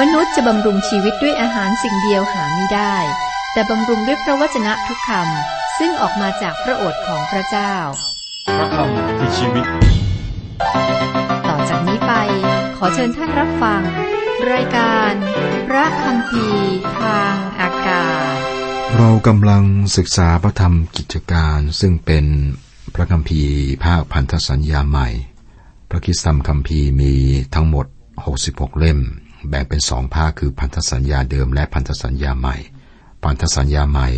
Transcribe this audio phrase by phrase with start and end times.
[0.00, 2.96] มนุษย์จะบำรุงชีวิตด้วยอาหารสิ่งเดียวหาไม่ได้
[3.52, 7.74] แต่บำรุงด้วยพระวจนะทุกคำซึ่งออกมาจากพระโอษฐ์ของพระเจ้า
[8.56, 9.66] พระคำคือชีวิต
[11.48, 12.12] ต่อจากนี้ไป
[12.76, 13.82] ขอเชิญท่านรับฟัง
[14.52, 15.12] รายการ
[15.68, 16.46] พระคำพี
[17.00, 18.36] ทางอากาศ
[18.96, 19.64] เรากำลัง
[19.96, 22.26] ศึกษาพระธรรมกิจการซึ่งเป็น
[22.94, 25.08] พระคัมภีร์ภาคพันธสัญญาใหม่
[25.90, 27.12] พระคิดธรรมคัมภีร์มี
[27.54, 27.86] ทั้งหมด
[28.32, 29.00] 66 เล่ม
[29.48, 32.56] แบ่งเป็นสองภาคคือพันธสัญญาเดิมและพันธสัญญาใหม่
[33.24, 34.08] พันธสัญญาใหม่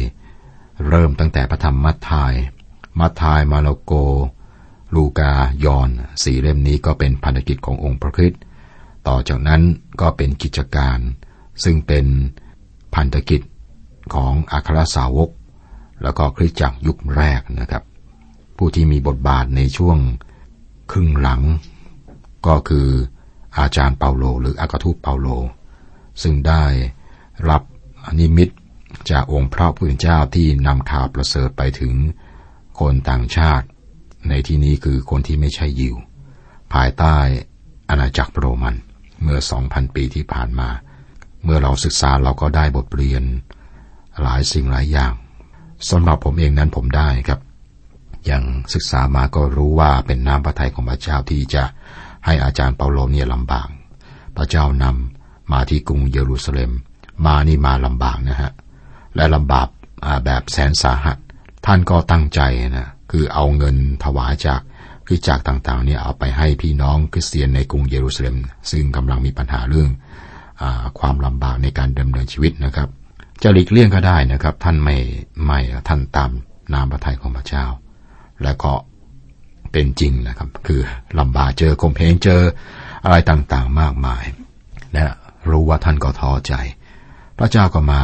[0.89, 2.35] เริ่มตั้งแต่พระธรรมมัทธาย
[3.01, 3.93] มัทธายมาระโก
[4.95, 5.33] ลูกา
[5.65, 5.89] ยอน
[6.23, 8.43] สี่เล่มนี้ก็เป็นพันธกิจขององค์พระคริสต์
[9.09, 9.63] ต่อจากนั้น
[10.01, 10.99] ก็เป็นกิจการ
[11.65, 12.07] ซึ่งเป็น
[12.95, 13.41] พันธกิจ
[14.15, 15.31] ของอัครสาวก
[16.03, 17.83] แล้วก็คริสตจักรยุคแรกนะครับ
[18.57, 19.99] ผู้ที่มีบทบาทในช่วง
[20.91, 21.43] ครึ่งหลัง
[22.47, 22.89] ก็คือ
[23.59, 25.29] อาจารย์เปาโล หรืออากาทูตเปาโล
[26.23, 26.65] ซึ่งได้
[27.49, 27.63] รับ
[28.19, 28.49] นิมิต
[29.11, 31.95] จากองค์พระผู้เป็นเจ้าที่นำข่าวประเสริฐไปถึง
[32.81, 33.67] คนต่างชาติ
[34.29, 35.97] ในที่นี้คือคนที่ไม่ใช่ยิว
[36.73, 37.17] ภายใต้
[37.89, 38.75] อาณาจักรโรมัน
[39.23, 40.69] เมื่อ 2,000 ปีที่ผ่านมา
[41.45, 43.23] เมื่อเราศึกษาเราก็ได้บทเรียน
[44.23, 45.13] หลายสิ่งหลายอย่าง
[45.91, 47.41] สำหรับผมเองนั้นผมได้ครับ
[48.27, 51.65] อย่างศึกษามาก็รู้ว่าเป็นน้ำพระทัยของพระเจ้าที่จะ
[52.29, 53.69] ให้อาจารย์เปาโลเนี่ยลำบาก
[54.37, 56.73] พระเจ้านำมาที่กรุงเยรูซาเล็ม
[57.27, 58.53] มานี่มาลำบากนะฮะ
[59.17, 59.69] และลำบาก
[60.25, 61.17] แบบแสนสาหัส
[61.67, 62.41] ท่านก็ตั้งใจ
[62.77, 64.61] นะ คือเอาเงินถวายจาก
[65.07, 68.37] คริสจักรต่างๆเนี่ยเอาไปให้พี่น้องคริสเตียนในกรุงเยรูซาเล็ม
[68.71, 69.91] ซึ่งกำลังมีปัญหาเรื่อง
[70.63, 70.65] อ
[70.99, 72.89] ความลำบากในการดำเนินชีวิตนะครับ
[73.43, 74.97] จะหลีกเลี่ยงก็ได้นะครับ ท่านไม่
[75.47, 75.59] ไม่
[75.89, 76.31] ท่านตาม
[76.73, 77.67] นามพระทัยของพระเจ้า
[78.43, 78.73] และก็
[79.73, 80.81] เป็นจริงนะครับ คือ
[81.19, 82.43] ลำบากเจอคมเพงเจอ
[83.05, 84.25] อะไรต่างๆมากมาย
[84.93, 85.05] และ
[85.51, 86.55] รู้ว่าท่านก็ท้อใจ
[87.39, 88.01] พระเจ้าก็มา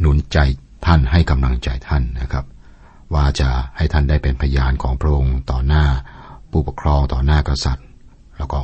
[0.00, 0.38] หนุนใจ
[0.86, 2.44] ท่านให้กำลังใจท่านนะครับ
[3.14, 5.84] ว่าจะให้ท่านได้เป็นพยานของพระองค์ต่อหน้า
[6.50, 7.86] ผู้ปกครองต่อหน้ากษัตริย์
[8.36, 8.60] แล้วก็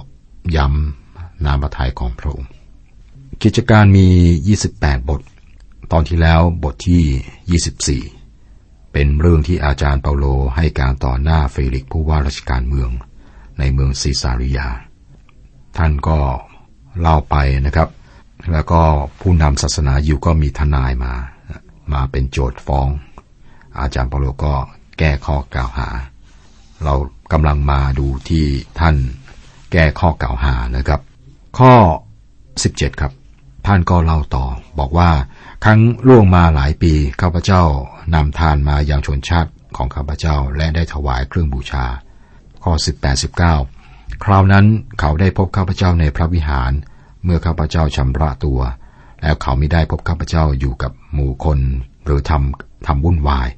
[0.56, 2.48] ย้ำนามพระทัยของพระองค์
[3.42, 4.06] กิจการมี
[4.56, 5.20] 28 บท
[5.92, 8.23] ตอนที่แล้วบทที่ 24
[8.94, 10.24] เป็นเรื่องที่อาจารย์เปาโล
[10.56, 12.90] ให้การต่อหน้าเฟลิกผู้ว่าราชการเมือง
[13.58, 14.68] ในเมืองซีซาริยา
[15.76, 16.18] ท่านก็
[17.00, 17.88] เล่าไปนะครับ
[18.52, 18.82] แล้วก็
[19.20, 21.12] ผู้นำศาสนาอยู่ก็มีทนายมา
[21.92, 22.88] มาเป็นโจทย์ฟ้อง
[23.78, 24.54] อาจารย์เปาโลก็
[24.98, 25.88] แก้ข้อกล่าวหา
[26.84, 26.94] เรา
[27.32, 28.44] กำลังมาดูที่
[28.80, 28.96] ท่าน
[29.72, 31.00] แก้ข้อกล่าวหานะครับ
[31.58, 31.72] ข้อ
[32.38, 33.12] 17 ครับ
[33.66, 34.44] ท่านก็เล่าต่อ
[34.78, 35.10] บอกว่า
[35.64, 37.62] ครั้งล่วงมาหลายปีข้าพเจ้า
[38.14, 41.86] นำทานมายังชนชาติของข้าพเจ้าและได้ถวายเครื่องบูชา
[42.64, 43.24] ข้อ 18
[43.68, 44.66] 19 คราวนั้น
[45.00, 46.72] เขาได้พบข้าพเจ้าในพระวิหาร
[47.24, 48.60] เมื่อข้าพเจ้าชำระตัว
[49.22, 51.58] แล้วเขาไม่ได้พบข้าพเจ้าอยู่กับหมู่คน
[52.04, 53.48] หรือทำทำวุ่นวาย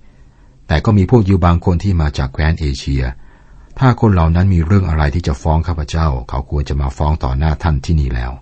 [0.69, 3.03] แต่ก็มีพวกยิวบางคนที่มาจากแคว้นเอเชีย
[3.79, 8.33] ถ้าคนเหล่านั้นมีเรื่องอะไรที่จะฟ้องข้าพเจ้า เขาควรจะมาฟ้องต่อหน้าท่านที่นี่แล้ว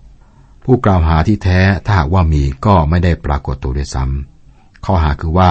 [0.67, 5.49] ผู้กล่าวหาที่แท้ถ้าหากว่ามีก็ไม่ได้ปรากฏตัวด้วยซ้ำข้อหาคือว่า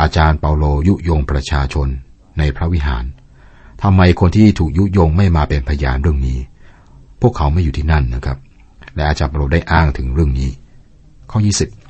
[0.00, 1.88] อาจารย์เปาโลยุยงประชาชน
[2.38, 3.04] ในพระวิหาร
[3.82, 6.38] ทำไมคนที่ถูกยุยงไม่มาเป็นพยานเรื่องนี้
[7.20, 8.38] พวกเขาไม่อยู่ที่นั่นนะครับ
[8.94, 10.50] และอาจารย์เปาโลได้อ้างถึงเรื่องนี้
[11.30, 11.38] ข้อ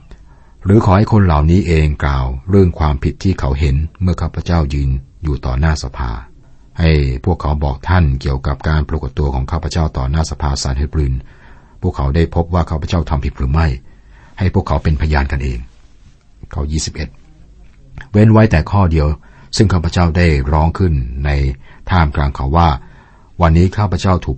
[0.07, 4.91] 20 หรือขอให้คนเหล่านี้เองกล่าวเรื่องความผิดที่เขาเห็นเมื่อข้าพเจ้ายืน
[5.23, 6.11] อยู่ต่อหน้าสภา
[6.79, 6.91] ให้
[7.25, 11.15] พวกเขาบอกท่านเกี่ยวกับการปรากฏตัวของข้าพเจ้าต่อหน้าสภาสารเฮบริน
[11.85, 13.67] พวกเขาได้พบว่าข้าพเจ้าทำผิดหรือไม่
[14.39, 15.59] ให้พวกเขาเป็นพยานกันเอง
[16.55, 16.63] ข้อ
[17.39, 19.07] 21 เว้นไว้แต่ข้อเดียว
[19.57, 20.93] ซึ่งข้าพเจ้าได้ร้องขึ้น
[21.25, 21.31] ใน
[21.91, 22.69] ท่ามกลางเขาว่า
[23.43, 24.37] วันนี้ข้าพเจ้าถูก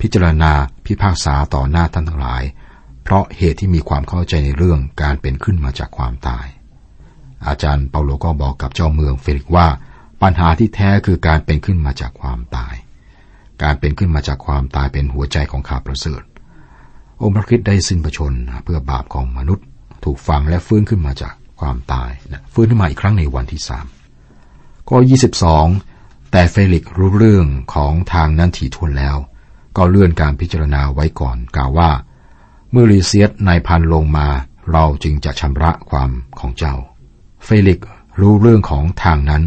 [0.00, 0.52] พิจารณา
[0.86, 2.42] พิพากษาต่อหน้าท่านทั้งหลาย
[3.02, 6.46] เพราะเหตุที่มีความเข้าใจในเรื่องการเป็นขึ้นมาจากความตาย
[7.46, 9.66] อาจารย์เปาโลก็บอกกับเจ้าเมืองเฟลิกว่า
[10.22, 12.74] ปัญหาที่แท้คือการเป็นขึ้นมาจากความตาย
[13.62, 16.22] การเป็นขึ้นมาจากความตายเป็นหัวใจของข่าวประเสริฐ
[17.22, 18.32] องค์พระคริสต์ได้สิ้นพระชน
[18.64, 19.66] เพื่อบาปของมนุษย์
[20.04, 23.86] ถูกฝังและฟื้นขึ้นมาจากความตายนะฟื้นขึ้นมาอีกครั้งในวันที่สาม
[24.88, 24.98] ข้อ
[25.64, 29.16] 22แต่เฟลิกรู้เรื่องของทางนั้นถี่ถ้วนแล้ว
[29.76, 31.90] ก็เลื่อนการพิจารณาไว้ก่อนกล่าวว่า
[32.70, 34.28] เมื่อลีเซียสนายพันลงมา
[34.72, 36.74] เราจึงจะชำระความของเจ้า
[37.44, 37.80] เฟลิก
[38.20, 39.44] รู้เรื่องของทางนั้น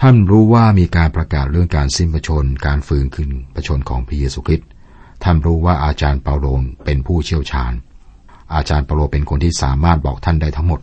[0.00, 4.68] ท่านรู้ว่ามีการประกาศเรื่องการสิ้นพระชนการฟื้นขึ้นพระชนของพระเยซูคริสต์
[5.24, 6.46] ท่านรู้ว่าอาจารย์เปาโล
[6.84, 7.72] เป็นผู้เชี่ยวชาญ
[8.54, 10.80] อาจารย์เปาโลเป็นคนที่สามารถบอกท่านได้ทั้งหมด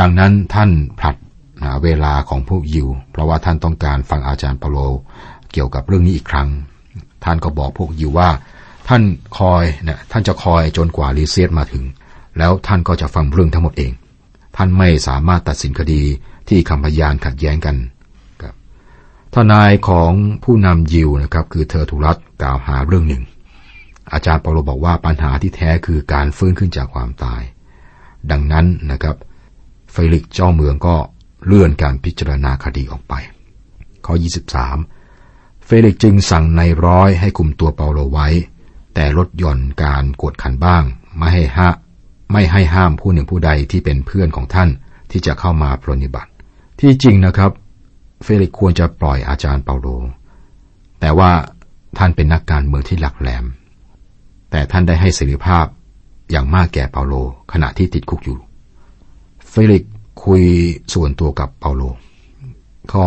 [0.00, 1.16] ดังนั้นท่านผลัด
[1.82, 4.78] เวลาของพวกยิว เพราะว่าท่านต้องการฟังอาจารย์เปาโล
[5.52, 6.48] เกี่ยวกับเรื่องนี้อีกครั้ง
[7.24, 8.30] ท่านก็บอกพวกยิวว่า
[8.88, 9.02] ท่าน
[9.38, 11.84] คอยนะท่านจะคอยจนกว่าลีเซียสมาถึง
[12.38, 13.92] แล้วท่านก็จะฟังเรื่องทั้งหมดเอง
[14.56, 16.02] ท่านไม่สามารถตัดสินคดี
[16.48, 17.76] ที่คำพยานขัดแย้งกัน
[18.42, 18.54] ครับ
[19.34, 20.12] ทนายของ
[20.44, 23.22] ผู้นำยิวนะครับ คือเธอทุรัตกล่าวหาเรื่องหนึ่ง
[24.14, 27.42] อาจารย์เปาโลบอกว่าปัญหาที่แท้คือการฟื้นขึ้นจากความตาย
[28.30, 29.16] ดังนั้นนะครับ
[29.92, 30.96] เฟลิกส์เจ้าเมืองก็
[31.46, 33.14] เลื่อนการพิจารณาคดีออกไป
[34.06, 34.14] ข้อ
[34.90, 38.28] 23 เฟลิกส์จึงสั่งนายร้อยให้คุมตัวเปาโลไว้
[38.94, 40.82] แต่ลดหย่อนการกวดขันบ้าง
[41.18, 41.68] ไม่ให้ห้า
[42.32, 44.68] ไม่ให้ห้ามผู้หนึ่งผู้ใดที่เป็นเพื่อนของท่าน
[45.10, 46.30] ที่จะเข้ามาปรนิบัติ
[46.80, 47.50] ที่จริงนะครับ
[48.22, 49.86] เฟลิกส์ควรจะปล่อยอาจารย์เปาโล
[51.00, 51.30] แต่ว่า
[51.98, 53.44] ท่านเป็นนักการเมืองที่หลักแหลม
[54.54, 55.66] แต่ท่านได้ให้เสรีภาพ
[56.30, 57.14] อย่างมากแก่เปาโล
[57.52, 58.38] ขณะที่ติดคุกอยู่
[59.48, 59.84] เฟลิกส์
[60.24, 60.44] คุย
[60.94, 61.82] ส่วนตัวกับเปาโล
[62.92, 63.06] ข้อ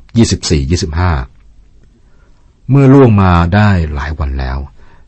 [0.00, 0.70] 24
[1.70, 4.58] 25 เมื่อล่วงมาได้หลายวันแล้ว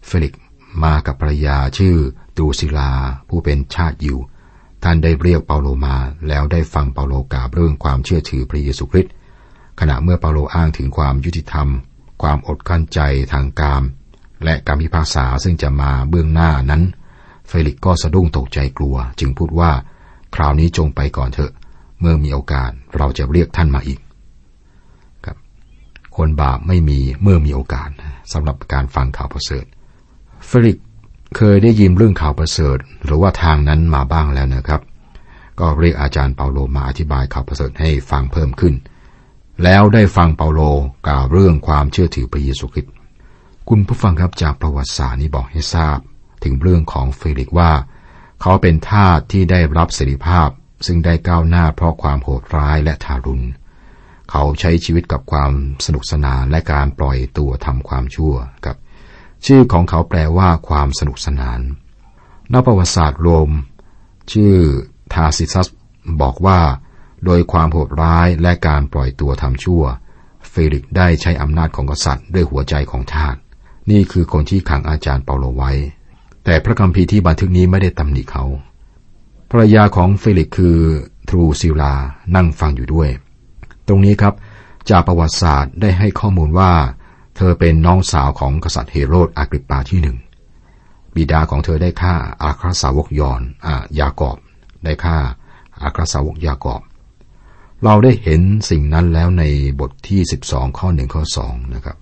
[0.07, 0.35] เฟลิกส์
[0.85, 1.95] มากับภรรยาชื่อ
[2.39, 2.93] ดรูสิลลา
[3.29, 4.19] ผู้เป็นชาติยิว
[4.83, 5.97] ท่านได้เรียกเปาโลมา
[6.29, 9.13] แล้วได้ฟังเปาโลกล่าวเรื่องความเชื่อถือพระเยซูคริสต์
[9.81, 11.69] ขณะเมื่อเปาโลอ้างถึงความยุติธรรม
[12.23, 13.01] ความอดกลั้นใจ
[13.35, 13.83] ทางกาม
[14.45, 16.83] และการพิพากษาซึ่งจะมาเบื้องหน้านั้น
[17.49, 19.71] เฟลิกส์ก็สะดุ้งตกใจกลัว จึงพูดว่า
[20.35, 21.53] คราวนี้จงไปก่อนเถอะ
[22.01, 24.01] เมื่อมีโอกาสเราจะเรียกท่านมาอีก
[25.25, 25.37] ครับ
[26.17, 27.89] คนบาปไม่มีเมื่อมีโอกาส
[28.33, 29.65] สำหรับการฟังข่าวประเสริฐ
[30.47, 30.79] เฟลิกส์
[31.37, 34.83] เคยได้ยินเรื่องข่าวประเสริฐ หรือว่าทางนั้นมาบ้างแล้วนะครับ
[35.61, 38.75] ก็เรียกอาจารย์เปาโลมาอธิบายข่าวประเสริฐให้ฟังเพิ่มขึ้น
[39.65, 40.61] แล้วได้ฟังเปาโล
[41.07, 42.93] กล่าวเรื่องความเชื่อถือพระเยซูคริสต์
[43.69, 45.99] คุณผู้ฟังครับจากประวัติศาสตร์นี้บอกให้ทราบ
[46.45, 47.73] ถึงเรื่องของเฟลิกว่า
[48.41, 50.49] เขาเป็นทาสที่ได้รับเสรีภาพ
[50.87, 53.47] ซึ่งได้ก้าวหน้าเพราะความโหดร้ายและทารุณ
[54.31, 55.53] เขาใช้ชีวิตกับความ
[55.87, 58.77] สนุกสนานและการปล่อยตัวทำความชั่วครับ
[59.47, 61.61] ชื่อของเขาแปลว่าความสนุกสนาน
[62.53, 63.51] นักประวัติศาสตร์โรม
[64.33, 64.55] ชื่อ
[65.13, 65.69] ทาซิทัส
[66.23, 66.61] บอกว่า
[67.25, 69.83] โดยความโหดร้ายและการปล่อยตัวทำชั่ว
[70.49, 73.37] เฟลิกได้ใช้อำนาจของกษัตริย์ด้วยหัวใจของทาส
[73.91, 75.73] นี่คือคนที่ขังอาจารย์เปาโลไว้
[76.45, 78.45] แต่พระคัมภีร์ที่บันทึกนี้ไม่ได้ตำหนิเขา
[79.51, 80.77] ภรรยาของเฟลิกคือ
[81.29, 81.95] ดรูสิลลา
[82.35, 83.09] นั่งฟังอยู่ด้วย
[83.89, 84.35] ตรงนี้ครับ
[84.91, 86.73] จากประวัติศาสตร์ได้ให้ข้อมูลว่า
[87.37, 90.17] เธอเป็นน้องสาวของกษัตริย์เฮโรดอากริปปาที่หนึ่ง
[91.15, 94.39] บิดาของเธอได้ฆ่าอาคราสาวกยอนอายากอบ
[94.85, 95.17] ได้ฆ่า
[95.83, 96.83] อาคราสาวกยากอบ
[97.85, 98.41] เราได้เห็น
[98.71, 99.45] สิ่งนั้นแล้วใน
[99.81, 101.97] บทที่ 12 ข้อหนึ่งข้อสองนะครับ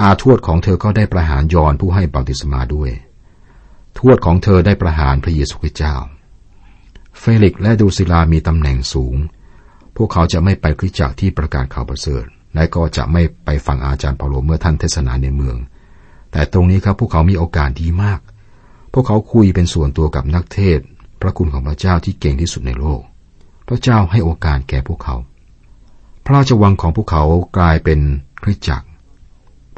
[0.00, 2.90] อาทวดของเธอก็ได้ประหารยอนผู้ให้บัพติศมาด้วย
[3.98, 5.94] ทวดของเธอได้ประหารพระเยซูคริสต์เจ้า
[7.18, 9.16] เฟลิกและดูซิลามีตำแหน่งสูง
[9.96, 12.24] พวกเขาจะไม่ไปคริสตจักรที่ประกาศข่าวประเสริฐ
[12.54, 15.56] และก็จะไม่ไปฟังอาจารย์เปาโลเมื่อท่านเทศนาในเมือง
[16.32, 18.20] แต่ตรงนี้ครับพวกเขามีโอกาสดีมาก
[18.92, 20.80] พวกเขาคุยเป็นส่วนตัวกับนักเทศ
[21.20, 23.02] พระคุณของพระเจ้าที่เก่งที่สุดในโลก
[23.68, 25.16] พระเจ้าให้โอกาสแก่พวกเขา
[26.24, 27.24] พระราชวังของพวกเขา
[27.56, 28.00] กลายเป็น
[28.42, 28.87] คริสตจักร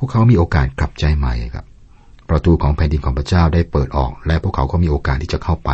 [0.02, 1.66] พวกเขามีโอกาสกลับใจใหม่ครับ
[2.28, 5.70] ประตูของแผ่นดินของพระเจ้าได้เปิดออก และพวกเขาก็มีโอกาสที่จะเข้าไป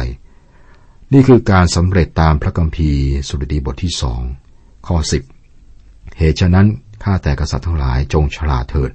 [1.13, 4.21] นี่คือการสำเร็จตามพระคัมภีร์สุดดีบทที่สอง
[4.87, 5.23] ข้อสิบ
[6.19, 6.67] เหตุฉะนั้น
[7.05, 8.91] ข้าแต่กษัตริย์ทั้งหลายจงฉลาดเถิด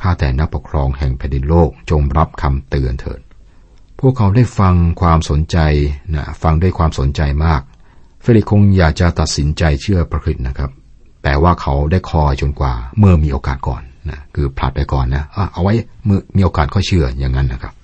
[0.00, 3.20] ข้าแต่นักปกครองแห่งแผ่นดินโลกจงรับคำเตือนเถิด
[4.00, 5.58] พวกเขาได้ฟังความสนใจ
[6.14, 7.62] นะฟังด้วยความสนใจมาก
[8.22, 10.70] เฟลิกคงอยากจะตัดสินใจเชื่อพระคริสต์นะครับ
[11.22, 17.74] แต่ว่าเขาได้คอยจนกว่าเมื่อมีโอกาสก่อน นะคือผลัดไปก่อนนะเอาไว้เมื่อมีโอกาสก็เชื่ออย่างนั้นนะครับ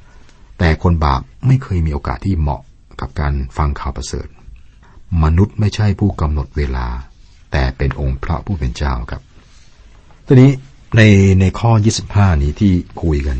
[0.58, 2.62] แต่คนบาปไม่เคยมีโอกาสที่เหมาะ
[3.00, 4.28] กับการฟังข่าวประเสริฐ
[5.22, 6.86] มนุษย์ไม่ใช่ผู้กำหนดเวลา
[7.52, 9.22] แต่เป็นองค์พระผู้เป็นเจ้าครับ
[10.26, 10.50] ทีนี้
[10.96, 11.02] ใน
[11.40, 11.70] ในข้อ
[12.06, 12.72] 25 นี้ที่
[13.02, 13.38] คุยกัน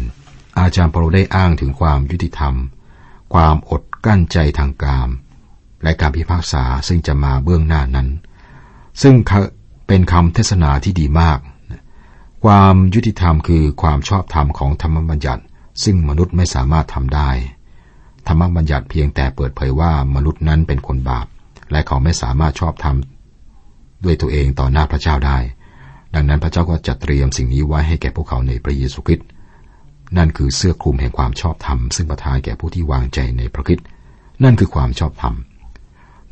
[0.58, 2.54] อาจารย์เปโลได้อ้างถึงความยุติธรรม
[3.35, 5.08] ความอดกั้นใจทางกาม
[5.82, 8.08] และการพิพากษาซึ่งจะมาเบื้องหน้านั้น
[9.02, 9.14] ซึ่ง
[9.87, 11.38] เป็นคำเทศนาที่ดีมาก
[12.45, 15.42] ความยุติธรรมคือความชอบธรรมของธรรมบัญญัติ
[15.85, 17.30] ซึ่งมนุษย์ไม่สามารถทำได้
[18.26, 21.26] ธรรมบัญญัติเพียงแต่เปิดเผยว่ามนุษย์นั้นเป็นคนบาป
[21.73, 22.97] และเขาไม่สามารถชอบธรรม
[24.04, 25.38] ด้วยตัวเองต่อหน้าพระเจ้าได้
[26.14, 29.28] ดังนั้นพระเจ้าก็จัดเตรียมสิ่งนี้ไว้ให้แก่พวกเขาในพระเยซูคริสต์
[30.16, 33.80] นั่นคือเสื้อคลุมแห่งความชอบธรรม ซึ่งประทานแก่ผู้ที่วางใจในพระคิด
[34.45, 35.35] นั่นคือความชอบธรรม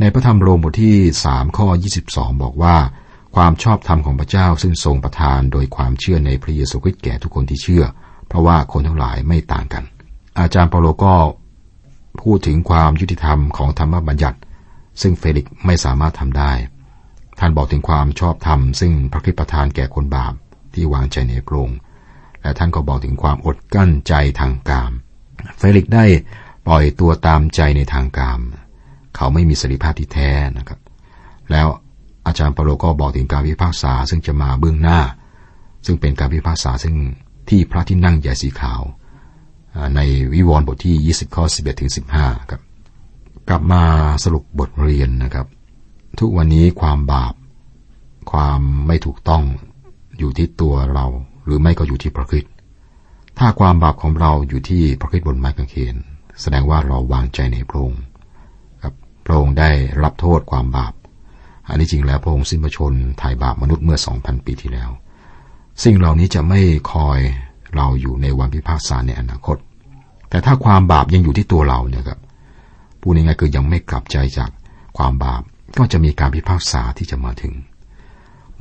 [0.00, 1.68] ในพระธรรมโรมบทที่สามข้อ
[2.06, 2.76] 22 บอกว่า
[3.36, 7.84] ความชอบธรรมของพระเจ้าซึ่งทรงประทานโดยความเชื่อในพระเยซูคริสต์แก่ทุกคนที่เชื่อ
[8.28, 9.84] เพราะว่าคนทั้งหลายไม่ต่างกัน
[10.40, 11.14] อาจารย์เปาโลก็
[12.22, 14.38] พูดถึงความยุติธรรมของธรรมบัญญัติ
[15.02, 16.52] ซึ่งเฟลิกไม่สามารถทำได้
[17.38, 20.34] ท่านบอกถึงความชอบธรรม ซึ่งพระคิดประทานแก่คนบาป
[20.74, 21.78] ที่วางใจในพระองค์
[22.42, 24.92] และท่านก็บอกถึงความอดกั้นใจทางกาม
[25.56, 26.04] เฟลิกได้
[26.66, 28.40] ปล่อยตัวตามใจในทางกาม
[29.16, 30.80] เขาไม่มีสริภาพที่แท้นะครับ
[31.52, 31.68] แล้ว
[32.26, 35.00] อาจารย์เปโลก็บอกถึงการพิพากษาซึ่งจะมาเบื้องหน้า
[35.86, 36.94] ซึ่งเป็นการพิพากษาซึ่ง
[37.48, 38.82] ที่พระที่นั่งใหญ่สีขาว
[39.96, 40.00] ใน
[40.34, 42.62] วิวรณ์บทที่ 20 ข้อ 11 ถึง 15 ครับ
[43.48, 43.82] กลับมา
[44.24, 45.46] สรุปบทเรียนนะครับ
[46.20, 47.34] ทุกวันนี้ความบาป
[48.30, 49.42] ความไม่ถูกต้อง
[50.18, 51.06] อยู่ที่ตัวเรา
[51.44, 52.52] หรือไม่ก็อยู่ที่พระคริสต์
[53.38, 55.96] ถ้าความบาปของเราอยู่ที่พระคริสต์บนไม้กางเขน
[56.40, 58.02] แสดงว่าเราวางใจในพระองค์
[58.82, 58.94] ครับ
[59.26, 59.70] พระองค์ได้
[60.02, 60.92] รับโทษความบาป
[61.68, 64.90] อันนี้จริงแล้วพระองค์สิ้นพระชนถ่ายบาปมนุษย์เมื่อสองพันปีที่แล้ว
[65.84, 66.60] สิ่งเหล่านี้จะไม่
[66.92, 67.18] คอย
[67.74, 69.56] เราอยู่ในวันพิพากษาในอนาคต
[70.30, 72.20] แต่ถ้าความบาปยังอยู่ที่ตัวเราเนี่ยครับ
[73.00, 74.50] พูดง่ายๆคือยังไม่กลับใจจาก
[74.98, 75.42] ความบาป
[75.78, 77.54] ก็จะมีการพิพากษาที่จะมาถึง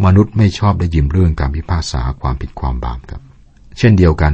[0.05, 3.21] มนุษย์ไม่ชอบได้ยินเรื่องการพิพากษาความผิดความบาปครับ
[3.77, 4.33] เช่นเดียวกัน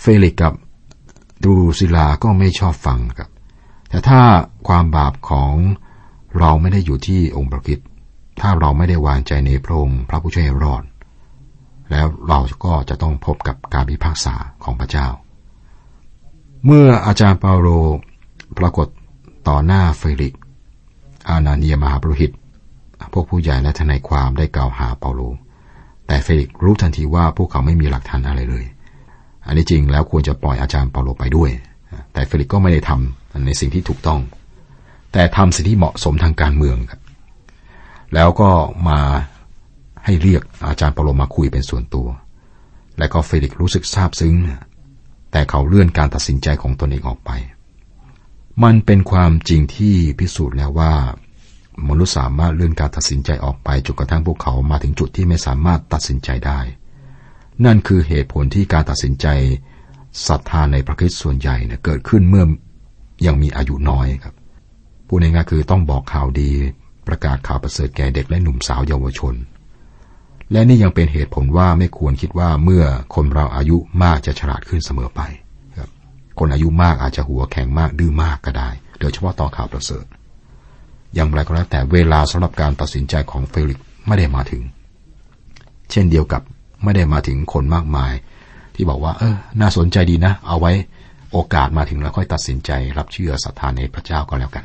[0.00, 0.52] เฟลิกกับ
[1.44, 3.30] ดูซิลาก็ไม่ชอบฟังครับ
[3.88, 4.20] แต่ถ้า
[4.68, 5.54] ความบาปของ
[6.38, 7.78] เราไม่ได้อยู่ที่องค์พระคิด
[8.42, 10.82] ถ้าเราไม่ได้วางใจในพระองค์พระผู้ช่วยรอด
[11.90, 14.34] แล้วเราก็จะต้องพบกับการพิพากษา
[14.64, 15.06] ของพระเจ้า
[16.64, 17.68] เมื่ออาจารย์เปาโล
[18.58, 18.86] ปรากฏ
[19.48, 20.34] ต่อหน้าเฟลิก
[21.28, 22.32] อานาเนียมหาปรุหิต
[23.12, 25.20] พวกผู้ใหญ่และทนายความได้กล่าวหาเปาโล
[26.06, 28.64] แต่เฟลิกรู้ทันทีว่าพวกเขาไม่มีหลักฐานอะไรเลย
[29.46, 31.50] อันนี้จริงแล้วควรจะปล่อยอาจารย์เปาโลไปด้วย
[32.12, 34.20] แต่เฟลิกก็ไม่ได้ทำในสิ่งที่ถูกต้อง
[35.12, 37.01] แต่ทำสิ่งที่เหมาะสมทางการเมืองครับ
[38.14, 38.50] แล้วก็
[38.88, 39.00] มา
[40.04, 42.08] ให้เรียกอาจารย์เปาโลมาคุยเป็นส่วนตัว
[42.98, 44.34] และก็เฟลิกรู้สึกซาบซึ้ง
[45.32, 47.30] แต่เขาเลื่อนการตัดสินใจของตนเองออกไป
[48.62, 50.92] มันเป็นความจริงที่พิสูจน์แล้วว่า
[51.88, 56.60] มนุษย์สามารถเลื่อนการตัดสินใจออกไปจนกระทั่งพวกเขามาถึงจุดที่ไม่สามารถตัดสินใจได้
[57.64, 59.26] นั่นคือเหตุผลที่การตัดสินใจ
[60.28, 62.44] ศรัทธาในพระคิดส่วนใหญ่เนี่ยเกิดขึ้นเมื่อ
[63.26, 64.34] ยังมีอายุน้อยครับ
[65.06, 66.50] พูดง่ายๆคือต้องบอกข่าวดี
[67.06, 69.34] ประกาศข่าวประเสริฐแก่เด็กและหนุ่มสาวเยาวชน
[70.52, 75.20] และนี่ยังเป็นเหตุผลว่าไม่ควรคิดว่าเมื่อคนเราอายุมากจะฉลาดขึ้นเสมอไป
[75.76, 75.88] ครับ
[76.38, 80.04] คนอายุมากอาจจะหัวแข็งมากดื้อมากก็ได้ โดยเฉพาะต่อข่าวประเสริฐ
[81.14, 84.62] อย่างไรก็แล้วแต่เวลาสำหรับการตัดสินใจของเฟลิกไม่ได้มาถึง
[85.90, 86.42] เช่นเดียวกับ
[86.84, 88.12] ไม่ได้มาถึงคนมากมาย
[88.74, 90.72] ที่บอกว่า เออ น่าสนใจดีนะ เอาไว้
[91.32, 94.64] โอกาสมาถึงแล้วค่อยตัดสินใจรับเชื่อศรัทธาในพระเจ้าก็แล้วกัน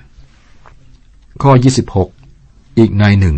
[1.42, 1.52] ข้อ
[1.94, 2.27] 26
[2.80, 3.38] อีกนายหนึ่ง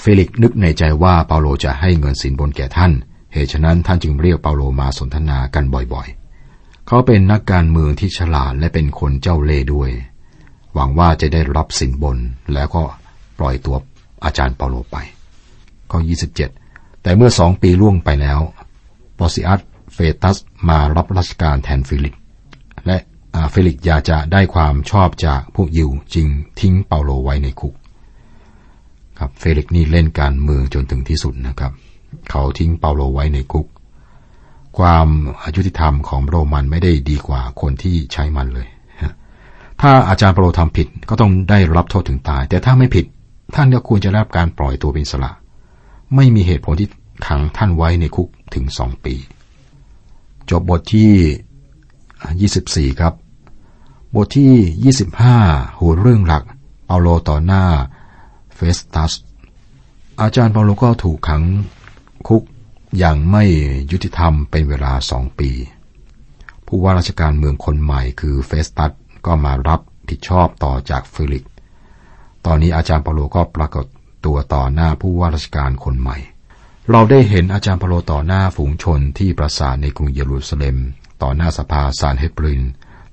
[0.00, 2.92] เฟลิกนึกในใจว่าเปาโลจะให้เงินสินบนแก่ท่าน
[3.32, 9.90] เหตุฉะนั้นท่านจึงเรียกเปาโลมาสนทนากันบ่อยๆ เขาเป็นนักการเมืองที่ฉลาดและเป็นคนเจ้าเล่ห์ด้วย
[10.74, 12.18] หวังว่าจะได้รับสินบน
[12.54, 12.82] แล้วก็
[13.38, 13.76] ปล่อยตัว
[14.24, 14.96] อาจารย์เปาโลไป
[15.90, 15.98] ข้อ
[16.50, 18.40] 27 แต่เมื่อสองปีล่วงไปแล้ว
[19.18, 19.60] ปอร์สิอัส
[19.94, 20.36] เฟสตัส
[20.68, 22.14] มารับราชการแทนเฟลิก
[22.86, 22.96] และ
[23.50, 26.28] เฟลิกอยากจะได้ความชอบจากพวกยิวจึง
[26.60, 27.74] ทิ้งเปาโลไว้ในคุก
[29.22, 31.72] ครับ เฟลิกนี่เล่นการเมืองจนถึงที่สุดนะครับ
[32.30, 33.66] เขาทิ้งเปาโลไว้ในคุก
[34.78, 35.08] ความ
[35.42, 38.68] อายุติธรรมของโรมันไม่ได้ดีกว่าคนที่ใช้มันเลย
[39.80, 43.04] ถ้าอาจารย์เปาโลทำผิดก็ต้องได้รับโทษถึงตาย แต่ถ้าไม่ผิด
[43.54, 45.32] ท่านก็ควรจะรับการปล่อยตัวเป็นสละ
[46.16, 46.88] ไม่มีเหตุผลที่
[47.26, 49.14] ขังท่านไว้ในคุกถึงสองปี
[50.50, 53.14] จบบทที่ 24 ครับ
[54.14, 54.92] บทที่
[55.34, 56.44] 25 หัวเรื่องหลัก
[56.86, 57.64] เปาโลต่อหน้า
[58.54, 59.12] เฟสตัส
[60.20, 61.42] อาจารย์เปาโลก็ถูกขัง
[62.28, 62.42] คุก
[62.98, 63.44] อย่างไม่
[63.90, 65.50] ยุติธรรมเป็นเวลาสองปี
[66.66, 68.92] ผู้ว่าราชการเมืองคนใหม่คือเฟสตัส
[69.26, 71.44] ก็มารับผิดชอบต่อจากเฟลิก
[72.46, 73.86] ตอนนี้อาจารย์เปาโลก็ปรากฏ
[74.26, 76.16] ตัวต่อหน้าผู้ว่าราชการคนใหม่
[76.90, 80.76] เราได้เห็นอาจารย์เปาโลต่อหน้าฝูงชนที่ปราสาทในกรุงเยรูซาเล็ม
[81.22, 82.62] ต่อหน้าสภาซานเฮดริน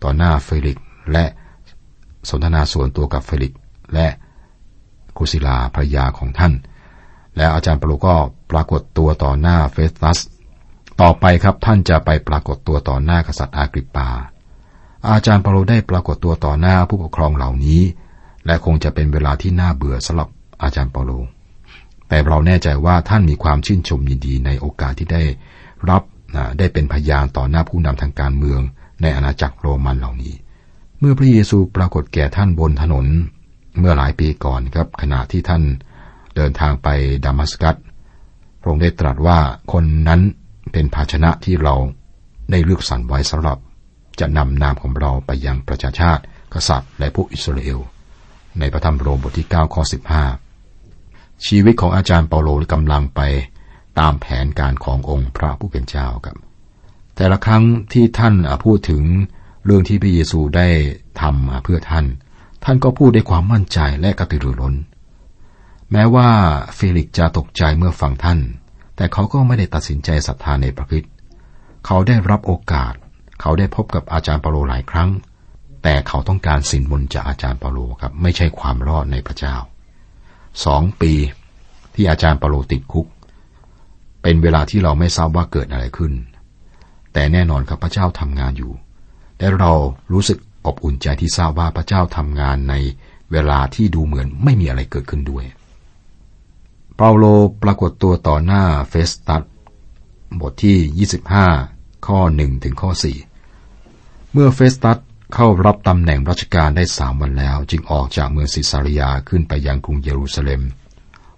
[0.04, 0.80] ต่อหน้าเฟลิก
[1.12, 1.26] และ
[2.30, 3.54] สนทนาส่วนตัวกับเฟลิก
[3.94, 4.08] และ
[5.20, 6.54] ดรูสิลลาภรรยาของท่าน
[7.38, 8.16] แล้วอาจารย์เปาโลก็
[8.52, 10.20] ปรากฏตัวต่อหน้าเฟสตัส
[11.02, 14.10] ต่อไปครับท่านจะไปปรากฏตัวต่อหน้ากษัตริย์อากริปปา
[15.10, 17.82] อาจารย์เปโลได้ปรากฏตัวต่อหน้าผู้ปกครองเหล่านี้
[18.46, 20.30] และคงจะเป็นเวลาที่น่าเบื่อสำหรับ
[20.64, 21.12] อาจารย์เปโล
[22.08, 25.24] แต่เราแน่ใจว่าท่านมีความชื่นชมยินดีในโอกาสที่ได้
[25.90, 26.04] รับ
[26.58, 28.62] ได้เป็นพยานต่อหน้าผู้นำทางการเมือง
[29.02, 30.34] ในอาณาจักรโรมันเหล่านี้
[31.00, 33.06] เมื่อพระเยซูปรากฏแก่ท่านบนถนน
[33.80, 35.64] เมื่อหลายปีก่อนครับขณะที่ท่าน
[36.36, 36.88] เดินทางไป
[37.26, 37.76] ดามัสกัส
[38.60, 39.40] พระองค์ได้ตรัสว่า
[39.74, 40.22] คนนั้น
[40.72, 41.76] เป็นภาชนะที่เรา
[42.52, 43.58] ได้เลือกสรรไว้สำหรับ
[44.20, 47.80] จะนำนามของเราไปยังประชาชาติ กษัตริย์ และพวกอิสราเอล
[48.60, 49.84] ในพระธรรมโรมบทที่9ข้อ
[50.64, 53.22] 15 ชีวิตของอาจารย์เปาโลกำลังไป
[54.00, 56.38] ตามแผนการขององค์พระผู้เป็นเจ้าครับ
[57.16, 59.04] แต่ละครั้งที่ท่านพูดถึง
[59.66, 60.68] เรื่องที่พระเยซูได้
[61.22, 62.06] ทำเพื่อท่าน
[62.64, 64.76] ท่านก็พูดด้วยความมั่นใจและกระตือรือร้น
[65.92, 66.30] แม้ว่า
[66.76, 68.40] เฟลิกจะตกใจเมื่อฟังท่าน
[68.96, 71.04] แต่เขาก็ไม่ได้ตัดสินใจศรัทธาในพระคิด
[71.86, 72.94] เขาได้รับโอกาส
[73.42, 75.10] เขาได้พบกับอาจารย์เปาโลหลายครั้ง
[75.84, 79.56] แต่เขาต้องการสินบนจากอาจารย์เปาโลครับ ไม่ใช่ความรอดในพระเจ้า
[80.66, 81.14] สองปี
[81.94, 83.08] ที่อาจารย์เปาโลติดคุก
[84.22, 86.14] เป็นเวลาที่เราไม่ทราบว่าเกิดอะไรขึ้น
[87.14, 88.72] แต่แน่นอนครับพระเจ้าทำงานอยู่
[89.40, 89.72] และเรา
[90.14, 90.40] รู้สึก
[90.70, 92.76] อบอุ่นใจที่ทราบว่าพระเจ้าทำงานใน
[93.32, 95.46] เวลาที่ดูเหมือนไม่มีอะไรเกิดขึ้นด้วย
[96.96, 97.26] เปาโล
[97.64, 99.44] ปรากฏตัวต่อหน้าเฟสตัส
[100.40, 101.08] บทที่
[101.62, 102.92] 25 ข้อ 1 ถึงข้อ
[103.58, 104.98] 4 เมื่อเฟสตัส
[105.34, 110.62] เข้ารับตำแหน่งราชการได้สามวันแล้ว จึงออกจากเมืองซิซาริยาขึ้นไปยังกรุงเยรูซาเล็ม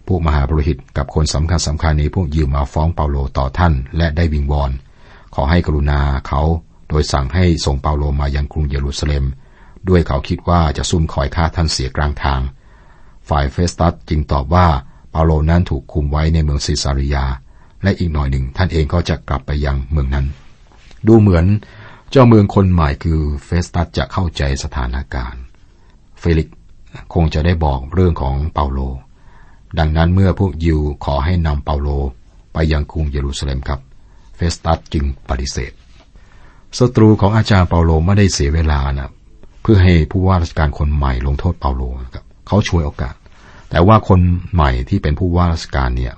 [0.07, 4.71] พวกมหาบริหิตกับคนสำคัญสำคัญนี้พวกยืมมาฟ้องเปาโลต่อท่านและได้วิงวอน
[5.35, 6.41] ขอให้กรุณาเขา
[6.91, 9.25] โดยสั่งให้ส่งเปาโลมายังกรุงเยรูซาเล็ม
[9.89, 12.41] ด้วยเขาคิดว่าจะซุ่มคอยฆ่าท่านเสียกลางทาง
[13.29, 14.67] ฝ่ายเฟสตัสจึงตอบว่า
[15.11, 17.25] เปาโลนั้นถูกคุมไว้ในเมืองซิซาริยา
[17.83, 20.25] และอีกหน่อยหนึ่งท่านเองก็จะกลับไปยังเมืองนั้น
[21.07, 21.45] ดูเหมือน
[22.11, 25.41] เจ้าเมืองคนใหม่คือเฟสตัสจะเข้าใจสถานการณ์
[26.19, 26.49] เฟลิก
[27.13, 28.79] คงจะได้บอกเรื่องของเปาโล
[29.79, 31.89] ดังนั้นเมื่อพวกยิวขอให้นำเปาโล
[32.53, 33.79] ไปยังกรุงเยรูซาเล็มครับ
[34.35, 35.71] เฟสตัสจึงปฏิเสธ
[36.77, 39.09] ศัตรูของอาจารย์เปาโลไม่ได้เสียเวลานะ
[39.61, 41.81] เพื่อให้ผู้ว่าราชการคนใหม่ลงโทษเปาโล
[42.15, 43.15] ครับเขาช่วยโอกาส
[43.69, 44.19] แต่ว่าคน
[44.53, 46.13] ใหม่ที่เป็นผู้ว่าราชการเนี่ย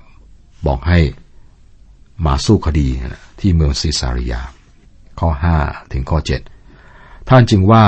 [0.67, 0.99] บอกให้
[2.25, 2.87] มาสู้คดี
[3.39, 4.41] ที่เมืองซิซาริยา
[5.19, 5.29] ข้อ
[5.61, 6.19] 5 ถึงข้อ
[6.73, 7.85] 7 ท่านจึงว่า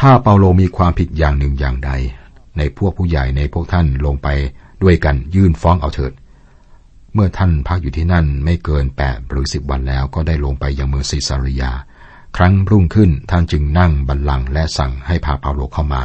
[0.00, 1.90] ถ้าเปาโลมีความผิดอย่างหนึ่งอย่างใด
[2.58, 4.28] ในพวกผู้ใหญ่ในพวกท่านลงไป
[4.82, 6.12] ด้วยกันยื่นฟ้องเอาเถิด
[7.14, 11.72] เมื่อท่านพักอยู่ที่นั่นไม่เกินแปดหรือสิบวันแล้วก็ได้ลงไปยังเมืองซิซาริยา
[12.36, 16.02] ครั้งรุ่งขึ้นท่านจึงนั่งบัลลังก์และสั่งให้พาเปาโลเข้ามา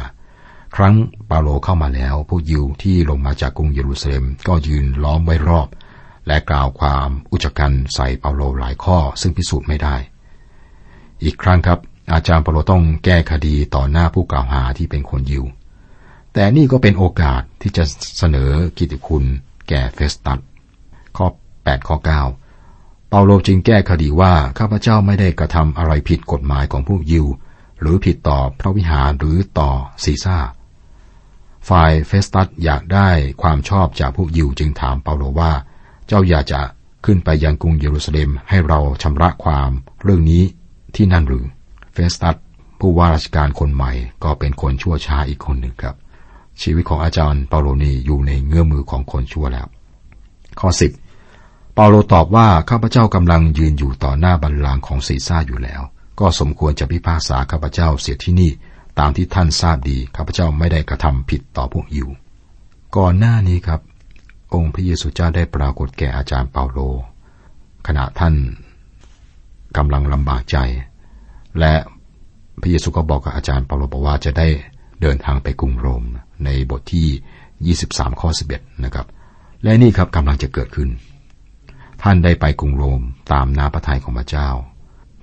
[0.76, 0.94] ครั้ง
[1.26, 5.68] เปาโลเข้ามาแล้ว ผู้ยิวที่ลงมาจากกรุงเยรูซาเล็มก็ยืนล้อมไว้รอบ
[6.26, 9.96] และกล่าวความอุจกันใส่เปาโลหลายข้อซึ่งพิสูจน์ไม่ได้
[11.24, 11.78] อีกครั้งครับ
[12.12, 15.44] อาจารย์เปาโลต้องแก้คดีต่อหน้าผู้กล่าวหาที่เป็นคนยิว
[16.32, 17.84] แต่นี่ก็เป็นโอกาสที่จะ
[18.18, 19.24] เสนอกิตติคุณ
[19.68, 20.40] แก่เฟสตัส
[21.16, 21.26] ข้อ
[21.56, 22.47] 8 ข้อ 9
[23.10, 27.26] เปาโลจึงแก้คดีว่าข้าพเจ้าไม่ได้กระทำอะไรผิดกฎหมายของพวกยิว
[27.80, 29.70] หรือผิดต่อพระวิหารหรือต่อ
[30.04, 30.38] ซีซาร์
[31.68, 33.08] ฝ่ายเฟสตัสอยากได้
[33.42, 35.52] ความชอบจากพวกยิวจึงถามเปาโลว่า
[36.06, 36.60] เจ้าอยากจะ
[37.04, 39.70] ขึ้นไปยังกรุงเยรูซาเล็มให้เราชำระความ
[40.02, 40.42] เรื่องนี้
[40.94, 41.44] ที่นั่นหรือ
[41.92, 42.36] เฟสตัส
[42.80, 43.92] ผู้ว่าราชการคนใหม่
[44.24, 45.96] ก็เป็นคนชั่วช้าอีกคนหนึ่งครับ
[46.62, 49.66] ชีวิตของอาจารย์เปาโลนี่อยู่ในเงื้อมือของคนชั่วแล้ว
[50.60, 50.92] ข้อสิบ
[51.80, 55.82] เปาโลตอบว่าข้าพเจ้ากำลังยืนอยู่ต่อหน้าบัลลังก์ของซีซ่าอยู่แล้ว
[56.20, 58.50] ก็สมควรจะพิพากษาข้าพเจ้าเสียที่นี่
[58.98, 62.08] ตามที่ท่านทราบดีข้าพเจ้าไม่ได้กระทำผิดต่อพวกยิว
[62.96, 63.80] ก่อนหน้านี้ครับ
[64.54, 66.78] องค์พระเยซูเจ้าได้ปรากฏแก่อาจารย์เปาโล
[67.86, 68.34] ขณะท่าน
[69.76, 70.56] กำลังลำบากใจ
[71.58, 71.74] และ
[72.60, 74.48] พระเยซูก็บอกกับอาจารย์เปาโลบอกว่าจะได้
[75.00, 76.02] เดินทางไปกรุงโรม
[76.44, 79.06] ในบทที่ 23 ข้อ 11 นะครับ
[79.62, 80.90] และนี่ครับกำลังจะเกิดขึ้น
[82.02, 84.48] ท่านได้ไปกรุงโรมตามน้ำพระทัยของพระเจ้า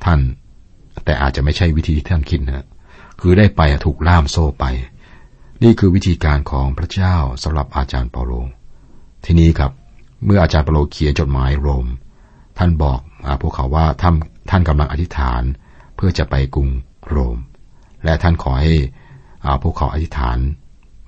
[0.05, 0.19] ท่าน
[1.05, 2.65] แต่อาจจะไม่ใช่วิธีที่ท่านคิดนะ
[3.21, 4.65] คือได้ไปถูกล่ามโซ่ไป
[5.63, 8.31] นี่คือวิธีการของพระเจ้าสำหรับอาจารย์เปาโล
[9.25, 9.71] ทีนี้ครับ
[10.25, 11.87] เมื่ออาจารย์เปาโลเขียนจดหมายโรม
[12.57, 14.15] ท่านบอกอพวกเขาว่าท่าน
[14.49, 15.41] ท่านกำลังอธิษฐาน
[15.95, 16.69] เพื่อจะไปกรุง
[17.09, 17.37] โรม
[18.03, 18.73] และท่านขอให้
[19.63, 20.37] พวกเขาอธิษฐาน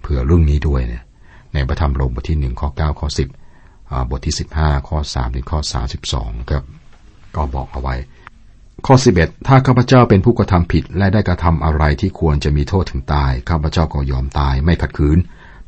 [0.02, 1.04] เผื่อเรื่องนี้ด้วยเนี่ย
[1.54, 3.28] ในพระธรรมโรมบทที่หนึ่งข้อเก้าข้อสิบ
[4.10, 5.60] บทที่ 15 ข้อ3ถึงข้อ
[6.06, 6.64] 32ครับ
[7.36, 7.96] ก็บอกเอาไว้
[8.86, 15.18] ข้อ 11 ถ้าข้าพเจ้าเป็นผู้กระทำผิดและได้กระทำอะไรที่ควรจะมีโทษถึงตายข้าพเจ้าก็ยอมตายไม่ขัดขืน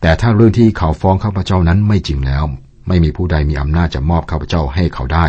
[0.01, 2.43] แต่ถ้าเรื่องที่เขาฟ้องข้าพเจ้านั้นไม่จริงแล้ว
[2.87, 5.25] ไม่มีผู้ใดมีอำนาจจะมอบข้าพเจ้าให้เขาได้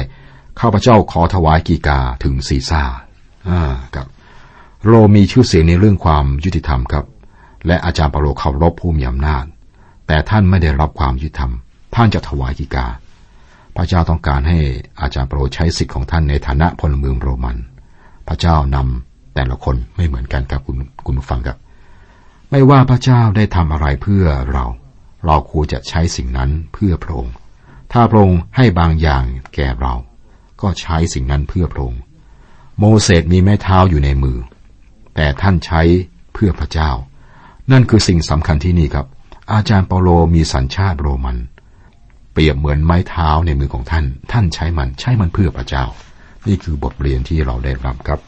[0.60, 2.82] ข้าพเจ้าขอถวายกีกาถึงซีซ่า
[3.48, 3.62] อ่า
[3.94, 4.06] ครับ
[4.86, 7.04] โรมีชื่อเสียงในเรื่องความยุติธรรมครับ
[7.66, 9.44] และอาจารย์เปโลเคารพผู้มีอำนาจ
[10.06, 11.52] แต่ท่านไม่ได้รับความยุติธรรม
[11.94, 12.86] ท่านจะถวายกิกา
[13.76, 14.58] พระเจ้าต้องการให้
[15.00, 17.56] อาจารย์โปรใช้สิทธิ์ของท่านในฐานะพลเมืองโรมัน
[18.28, 20.76] พระเจ้านำแต่ละคนไม่เหมือนกันครับคุณ
[21.06, 21.56] คุณผู้ฟังครับ
[22.50, 24.64] ไม่ว่าพระเจ้าได้ทำอะไรเพื่อเรา
[25.26, 27.34] เราควรจะใช้สิ่งนั้นเพื่อพระองค์
[27.92, 29.22] ถ้าพระองค์ให้บางอย่าง
[29.54, 29.94] แก่เรา
[30.60, 32.02] ก็ใช้สิ่งนั้นเพื่อพระองค์
[32.78, 34.38] โมเสสมีไม้เท้าอยู่ในมือ
[35.14, 35.82] แต่ท่านใช้
[36.34, 36.90] เพื่อพระเจ้า
[37.70, 39.06] นั่นคือสิ่งสำคัญที่นี่ครับ
[39.52, 45.84] อาจารย์เปาโลมีสัญชาติโรมันเเปรียบเหมือนไม้เท้าในมือของท่าน ท่านใช้มันใช้มันเพื่อพระเจ้า
[46.46, 48.20] นี่คือบทเรียนที่เราได้รับครับ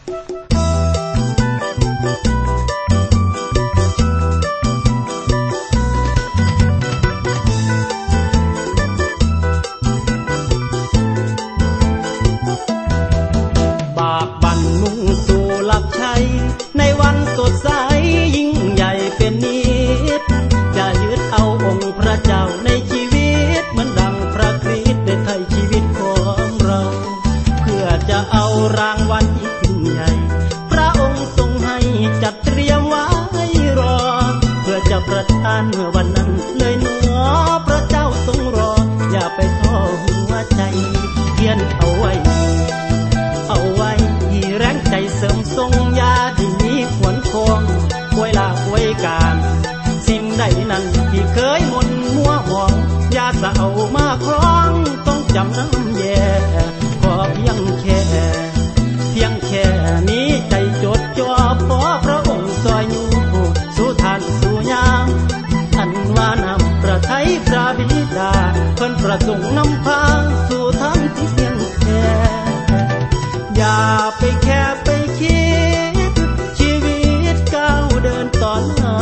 [73.64, 73.84] อย่า
[74.18, 75.42] ไปแค่ไปคิ
[75.92, 76.14] ด
[76.58, 77.00] ชีวิ
[77.34, 78.96] ตก้าวเดินต่อหน้า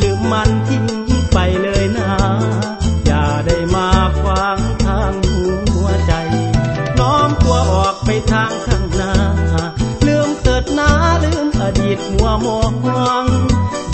[0.00, 0.84] ลืมมันทิ้ง
[1.32, 2.12] ไปเลยนะ
[3.06, 3.88] อย่าได้มา
[4.20, 5.12] ขวางทาง
[5.72, 6.12] หัวใจ
[6.98, 9.14] น้อมตัวออกไปทางข้างหน้า
[10.06, 10.90] ลืมเกิดนา
[11.24, 12.62] ลืมอดีตมัวหมอ
[13.24, 13.26] ง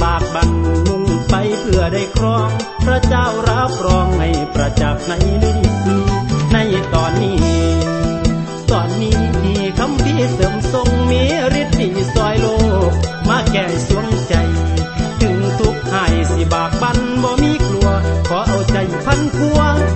[0.03, 0.51] บากบั่น
[0.87, 2.48] มุ่งไปเพื่อได้ครอง
[2.85, 5.12] พระเจ้ารับรองให้ประจักษ์ใน
[5.44, 5.62] ลิ้น
[19.12, 19.91] 阳光